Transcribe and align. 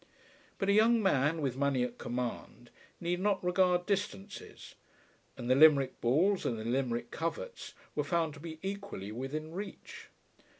But 0.57 0.67
a 0.67 0.71
young 0.73 1.03
man, 1.03 1.41
with 1.43 1.55
money 1.57 1.83
at 1.83 1.99
command, 1.99 2.71
need 2.99 3.19
not 3.19 3.43
regard 3.43 3.85
distances; 3.85 4.73
and 5.37 5.47
the 5.47 5.53
Limerick 5.53 6.01
balls 6.01 6.43
and 6.43 6.57
the 6.57 6.65
Limerick 6.65 7.11
coverts 7.11 7.73
were 7.93 8.03
found 8.03 8.33
to 8.33 8.39
be 8.39 8.57
equally 8.63 9.11
within 9.11 9.51
reach. 9.53 10.07